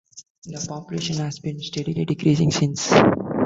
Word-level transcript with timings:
The 0.45 0.65
population 0.67 1.17
has 1.17 1.37
been 1.37 1.59
steadily 1.61 2.05
decreasing 2.05 2.49
since. 2.49 2.91